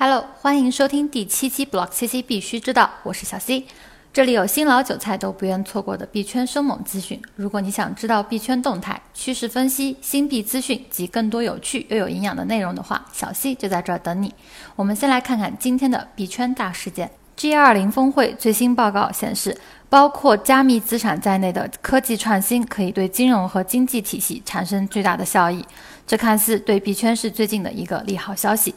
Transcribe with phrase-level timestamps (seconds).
[0.00, 3.64] Hello，欢迎收听第七期 Block CC 必须知道，我是小 C，
[4.12, 7.20] 这里有新老韭菜都不愿错过的币圈生猛资讯。
[7.34, 14.32] 如果你想知道币圈动态、趋势分析、新币资讯及更多有趣又有营养的内容的话，小 C 就在这儿等你。
[14.76, 17.10] 我们先来看看今天的币圈大事件。
[17.36, 25.66] G20 峰会最新报告显示，包括加密资产在内的科技创新可以对金融和经济体系产生巨大的效益，
[26.06, 28.72] 这看似对币圈是最近的一个利好消息。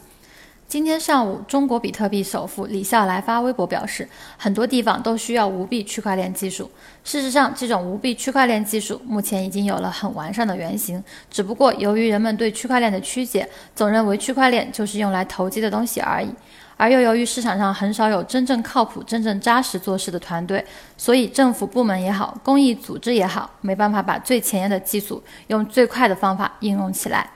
[0.71, 6.71] 今天上午，中国比特币首富李笑来发微博表示，很多地方都需要无币区块链技术。
[7.03, 13.45] 事实上，这种无币区块链技术目前已经有了很完善的原型，只不过由于人们对区块链的曲解，
[13.75, 16.33] 总认为区块链就是用来投机的东西而已。
[16.77, 27.29] 而又由于市场上很少有真正靠谱、真正扎实做事的团队，所以政府部门也好，公益组织也好，没办法把最前沿的技术用最快的方法应用起来。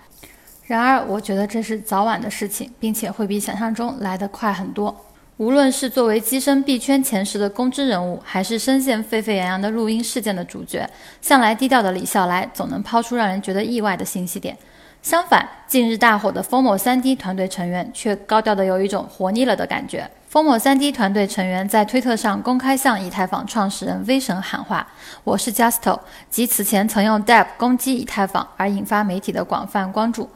[0.68, 4.96] 然而，我觉得这是早晚的事情，并且会比想象中来得快很多。
[5.38, 10.90] 无论是作为跻身币圈前十的公知人物，还是深陷沸沸扬扬的录音事件的主角，
[11.22, 14.58] 向来低调的李笑来总能抛出让人觉得意外的信息点。
[15.04, 20.10] 相反，近日大火的 Formo 3D 团队成员却高调的有一种活腻了的感觉。
[20.32, 24.88] Formo 3D 团队成员在推特上公开向以太坊创始人威神喊话
[25.24, 26.00] ：“我是 Justo，
[26.32, 30.28] 即此前曾用 Deb 攻击以太坊而引发媒体的广泛关注。”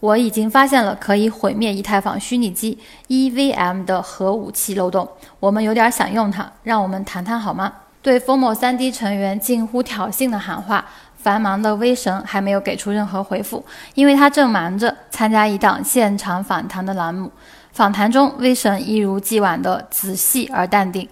[0.00, 5.08] 我已经发现了可以毁灭以太坊虚拟机 EVM 的核武器漏洞，
[5.40, 7.72] 我们有点想用它，让我们谈谈好吗？
[8.02, 10.84] 对 Formo 3D 成员近乎挑衅的喊话，
[11.16, 17.32] 繁忙的威神还没有给出任何回复，因为他正忙着参加一档现场访谈的栏目。
[17.72, 21.08] 访谈中，威神一如既往的仔细而淡定。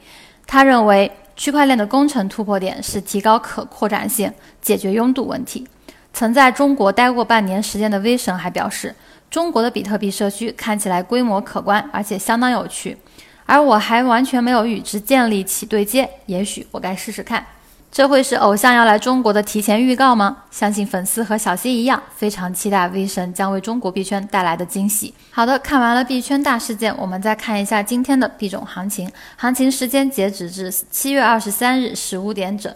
[0.47, 4.33] 他认为区块链的工程突破点是提高可扩展性，
[4.63, 5.67] 解决拥堵问题。
[6.15, 8.95] 曾在中国待过半年时间的威神还表示，
[9.29, 12.97] 中国的比特币社区看起来规模可观，而且相当有趣，
[13.47, 17.45] 而我还完全没有与之建立起对接，也许我该试试看。
[17.91, 20.39] 这会是偶像要来中国的提前预告吗？
[20.53, 25.13] 相信粉丝和小 C 一样，非常期待威神将为中国币圈带来的惊喜。
[25.33, 29.11] 好的，看完了币圈大事件，我们再看一下今天的币种行情。
[29.37, 32.73] 行情时间截止至七月二十三日十五点整，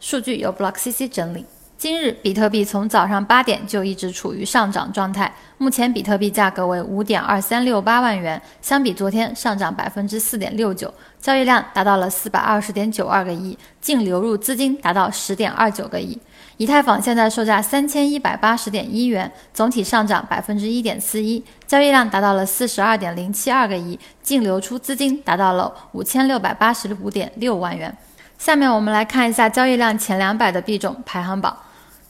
[0.00, 1.44] 数据由 Block CC 整理。
[1.84, 10.90] 今日比特币从早上八点就一直处于上涨状态，目前比特币价格为五点二三六八万元，相比昨天上涨百分之四点六九，
[11.20, 16.18] 交易量达到了四百二十点九二个亿，净流入资金达到十点二九个亿。
[16.56, 27.94] 以太坊现在售价三千一百八十点一元，总体上涨百分之一点四一，交易量达到了四十二点零七二个亿，净流出资金达到了五千六百八十五点六万元。
[28.38, 31.54] 下面我们来看一下交易量前两百的币种排行榜。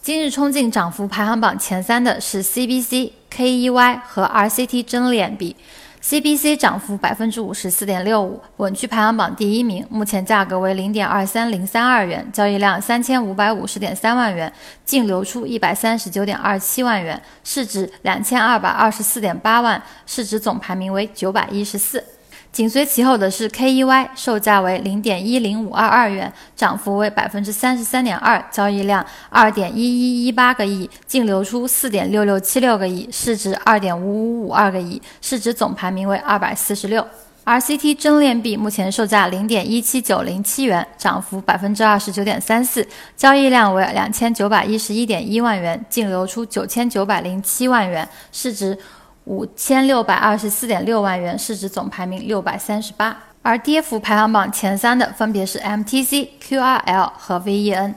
[0.04, 5.56] 今日冲进涨幅排行榜前三的是 CBC、KEY 和 RCT 真链币。
[6.02, 9.86] CBC 涨幅百分之五十四点六五，稳居排行榜第一名。
[9.88, 14.52] 目前价格为零点二三零三二元，交易量三千五百五十点三万元，
[14.84, 22.04] 净流出一百三十九点二七万元，市值两千二百二十四点八万，市值总排名为九百一十四。
[22.54, 37.04] 紧随其后的是 KEY，售价为零点一零五二二元，涨幅为百分之三十三点二，交易量二点一一一八个亿，净流出四点六六七六个亿，市值二点五五五二个亿，市值总排名为二百四十六。
[37.44, 42.86] RCT 真链币目前售价零点一七九零七元，涨幅百分之二十九点三四，
[43.16, 48.78] 交易量为两千九百一十一点一万元，净流出九千九百零七万元，市值。
[49.24, 57.94] 五千六百二十四点六万元，市值总排名六百三十八，而跌幅排行榜前三的分别是 MTC、QRL 和 VEN。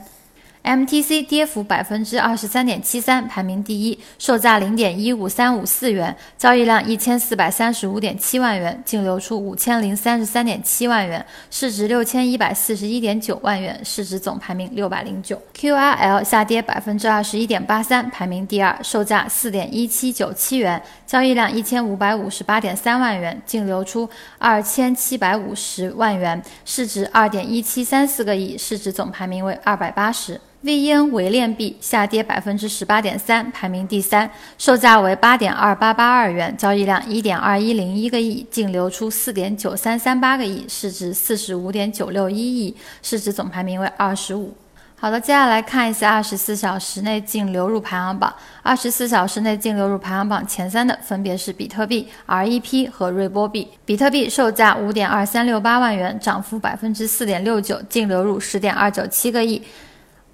[0.68, 15.40] MTC 跌幅百分之二十三点七三，排名第一，售价零点一五三五四元，交易量一千四百三十五点七万元，净流出五千零三十三点七万元，市值六千一百四十一点九万元，市值总排名六百零九。
[15.56, 24.06] QRL 下跌百分之二十一点八三，排名第二，售价四点一七九七元，交易量一千五百五十八点三万元，净流出
[24.36, 30.38] 二千七百五十万元，市值二点一七三四个亿，市值总排名为二百八十。
[30.68, 44.54] VN 围链币下跌百分之十八点三，排名第三，售价为八点二八八二元，交易量一点二一零一个亿，净流出四点九三三八个亿，市值四十五点九六一亿，市值总排名为二十五。
[44.94, 48.30] 好的，接下来看一下二十四小时内净流入排行榜。
[48.62, 53.66] 二十四小时内净流入排行榜前三的分别是比特币、REP 和瑞波币。
[53.86, 59.62] 比特币售价五点二三六八万元，涨幅百分之四点六九，净流入十点二九七个亿。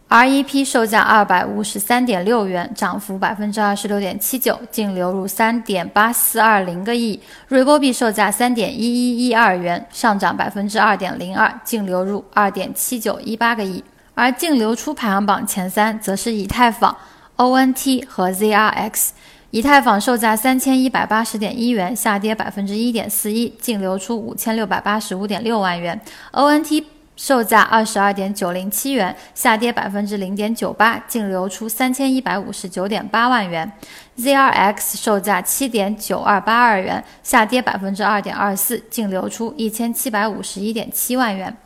[0.08, 7.18] REP 售价二百五十三点六元，涨幅百分之二十六点七九，净流入三点八四二零个亿。
[7.48, 13.82] 瑞波币售价三点一一一二元，上涨百分之二点零二，净流入二点七九一八个亿。
[14.14, 16.96] 而净流出排行榜前三则是以太坊、
[17.36, 19.08] ONT 和 ZRX。
[19.50, 26.00] 以太坊售价三千一百八十点一元，下跌百分之一点四一，净流出五千六百八十五点六万元。
[26.32, 26.84] ONT
[27.16, 33.70] 售价二十二点九零七元，下跌百分之零点九八，净流出三千一百五十九点八万元。
[34.18, 41.56] ZRX 售价七点九二八二元，下跌百分之二点二四，净流出一千七百五十一点七万元。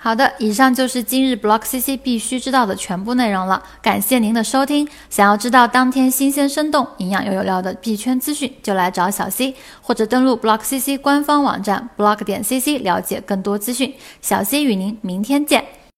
[0.00, 3.60] 好的，以上就是今日 Block CC 必须知道的全部内容了。
[3.82, 4.88] 感谢您的收听。
[5.10, 13.92] 想要知道当天新鲜、生动、营养又有料的币圈资讯，就来找小 C，或者登录 Block CC 官方网站 block 点 CC 了解更多资讯。
[14.22, 15.64] 小 C 与您明天见。